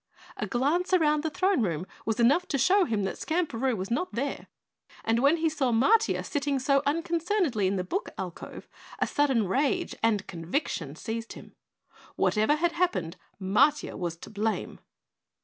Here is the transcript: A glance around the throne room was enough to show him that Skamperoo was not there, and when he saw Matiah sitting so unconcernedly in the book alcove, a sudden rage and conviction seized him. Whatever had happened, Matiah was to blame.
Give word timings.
A 0.35 0.47
glance 0.47 0.93
around 0.95 1.21
the 1.21 1.29
throne 1.29 1.61
room 1.61 1.85
was 2.07 2.19
enough 2.19 2.47
to 2.47 2.57
show 2.57 2.85
him 2.85 3.03
that 3.03 3.19
Skamperoo 3.19 3.77
was 3.77 3.91
not 3.91 4.11
there, 4.13 4.47
and 5.03 5.19
when 5.19 5.37
he 5.37 5.47
saw 5.47 5.71
Matiah 5.71 6.25
sitting 6.25 6.57
so 6.57 6.81
unconcernedly 6.87 7.67
in 7.67 7.75
the 7.75 7.83
book 7.83 8.09
alcove, 8.17 8.67
a 8.97 9.05
sudden 9.05 9.47
rage 9.47 9.93
and 10.01 10.25
conviction 10.25 10.95
seized 10.95 11.33
him. 11.33 11.53
Whatever 12.15 12.55
had 12.55 12.71
happened, 12.71 13.15
Matiah 13.39 13.95
was 13.95 14.17
to 14.17 14.31
blame. 14.31 14.79